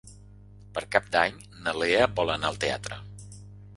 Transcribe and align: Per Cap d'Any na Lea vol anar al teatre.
Per 0.77 0.83
Cap 0.95 1.11
d'Any 1.15 1.37
na 1.67 1.75
Lea 1.83 2.09
vol 2.21 2.33
anar 2.37 2.51
al 2.51 2.59
teatre. 2.65 2.99